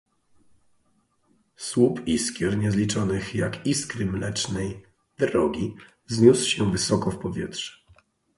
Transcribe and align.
"Słup 1.57 2.07
iskier 2.07 2.57
niezliczonych, 2.57 3.35
jak 3.35 3.67
iskry 3.67 4.05
mlecznej 4.05 4.83
drogi, 5.17 5.75
wzniósł, 6.05 6.49
się 6.49 6.71
wysoko 6.71 7.11
w 7.11 7.19
powietrze." 7.19 7.71